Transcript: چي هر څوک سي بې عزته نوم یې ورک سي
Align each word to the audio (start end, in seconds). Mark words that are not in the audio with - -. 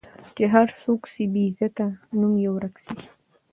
چي 0.35 0.43
هر 0.53 0.67
څوک 0.81 1.01
سي 1.13 1.23
بې 1.33 1.43
عزته 1.49 1.85
نوم 2.19 2.33
یې 2.43 2.49
ورک 2.55 2.75
سي 2.85 2.95